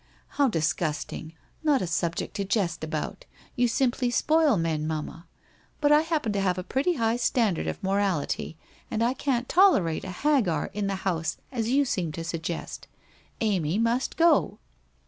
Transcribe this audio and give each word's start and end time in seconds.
How 0.29 0.47
disgust 0.47 1.13
ing! 1.13 1.33
Not 1.63 1.83
a 1.83 1.85
subject 1.85 2.33
to 2.37 2.43
jest 2.43 2.83
about. 2.83 3.25
You 3.55 3.67
simply 3.67 4.09
spoil 4.09 4.57
men, 4.57 4.87
mamma. 4.87 5.27
But 5.79 5.91
I 5.91 6.01
happen 6.01 6.33
to 6.33 6.41
have 6.41 6.57
a 6.57 6.63
pretty 6.63 6.93
high 6.95 7.17
standard 7.17 7.67
of 7.67 7.83
morality 7.83 8.57
and 8.89 9.03
I 9.03 9.13
can't 9.13 9.47
tolerate 9.47 10.03
a 10.03 10.09
Hagar 10.09 10.71
in 10.73 10.87
the 10.87 10.95
house 11.05 11.37
as 11.51 11.69
you 11.69 11.85
seem 11.85 12.11
to 12.13 12.23
suggest. 12.23 12.87
Amy 13.41 13.77
must 13.77 14.17
go.' 14.17 14.57